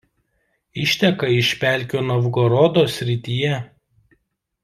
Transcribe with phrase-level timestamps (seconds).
[0.83, 3.63] Išteka iš pelkių Novgorodo srityje.